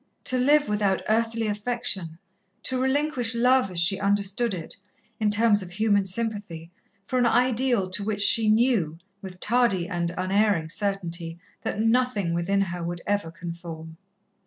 To 0.23 0.39
live 0.39 0.67
without 0.67 1.03
earthly 1.07 1.45
affection, 1.45 2.17
to 2.63 2.81
relinquish 2.81 3.35
love 3.35 3.69
as 3.69 3.79
she 3.79 3.99
understood 3.99 4.51
it, 4.51 4.75
in 5.19 5.29
terms 5.29 5.61
of 5.61 5.69
human 5.69 6.05
sympathy, 6.05 6.71
for 7.05 7.19
an 7.19 7.27
ideal 7.27 7.87
to 7.91 8.03
which 8.03 8.23
she 8.23 8.49
knew, 8.49 8.97
with 9.21 9.39
tardy 9.39 9.87
and 9.87 10.09
unerring 10.17 10.69
certainty, 10.69 11.37
that 11.61 11.79
nothing 11.79 12.33
within 12.33 12.61
her 12.61 12.81
would 12.83 13.01
ever 13.05 13.29
conform. 13.29 13.97